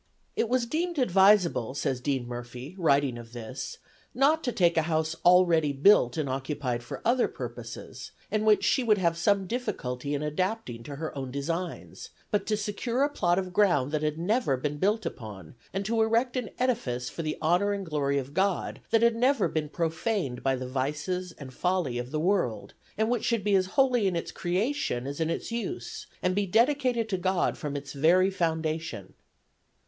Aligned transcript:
"It 0.35 0.49
was 0.49 0.65
deemed 0.65 0.97
advisable," 0.97 1.75
says 1.75 2.01
Dean 2.01 2.27
Murphy, 2.27 2.75
writing 2.79 3.19
of 3.19 3.33
this, 3.33 3.77
"not 4.15 4.43
to 4.45 4.51
take 4.51 4.75
a 4.75 4.81
house 4.89 5.15
already 5.23 5.73
built 5.73 6.17
and 6.17 6.27
occupied 6.27 6.81
for 6.81 7.03
other 7.05 7.27
purposes, 7.27 8.09
and 8.31 8.43
which 8.43 8.63
she 8.63 8.83
would 8.83 8.97
have 8.97 9.15
some 9.15 9.45
difficulty 9.45 10.15
in 10.15 10.23
adapting 10.23 10.81
to 10.85 10.95
her 10.95 11.15
own 11.15 11.29
designs, 11.29 12.09
but 12.31 12.47
to 12.47 12.57
secure 12.57 13.03
a 13.03 13.09
plot 13.09 13.37
of 13.37 13.53
ground 13.53 13.91
that 13.91 14.01
had 14.01 14.17
never 14.17 14.57
been 14.57 14.77
built 14.79 15.05
upon, 15.05 15.53
and 15.71 15.85
to 15.85 16.01
erect 16.01 16.35
an 16.35 16.49
edifice 16.57 17.07
for 17.07 17.21
the 17.21 17.37
honor 17.39 17.71
and 17.71 17.85
glory 17.85 18.17
of 18.17 18.33
God 18.33 18.81
that 18.89 19.03
had 19.03 19.15
never 19.15 19.47
been 19.47 19.69
profaned 19.69 20.41
by 20.41 20.55
the 20.55 20.67
vices 20.67 21.31
and 21.33 21.53
folly 21.53 21.99
of 21.99 22.09
the 22.09 22.19
world, 22.19 22.73
and 22.97 23.07
which 23.11 23.23
should 23.23 23.43
be 23.43 23.53
as 23.53 23.67
holy 23.77 24.07
in 24.07 24.15
its 24.15 24.31
creation 24.31 25.05
as 25.05 25.19
in 25.19 25.29
its 25.29 25.51
use, 25.51 26.07
and 26.23 26.33
be 26.33 26.47
dedicated 26.47 27.07
to 27.07 27.17
God 27.19 27.55
from 27.55 27.75
its 27.75 27.93
very 27.93 28.31
foundation." 28.31 29.13